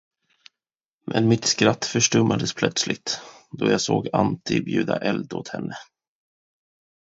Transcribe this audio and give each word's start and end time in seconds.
Men 1.05 1.27
mitt 1.27 1.45
skratt 1.45 1.85
förstummades 1.85 2.53
plötsligt, 2.53 3.21
då 3.51 3.69
jag 3.69 3.81
såg 3.81 4.09
Antti 4.13 4.61
bjuda 4.61 4.97
eld 4.99 5.33
åt 5.33 5.47
henne. 5.47 5.75